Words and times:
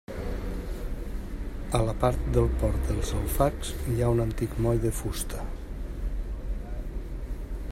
A 1.79 1.81
la 1.89 1.93
part 2.03 2.23
del 2.37 2.49
port 2.63 2.89
dels 2.91 3.11
Alfacs 3.19 3.73
hi 3.91 3.99
ha 4.01 4.09
un 4.15 4.23
antic 4.25 4.57
moll 4.67 4.81
de 4.87 4.93
fusta. 5.03 5.43